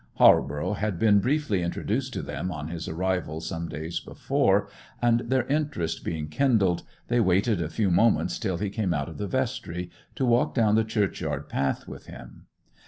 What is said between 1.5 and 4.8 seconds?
introduced to them on his arrival some days before,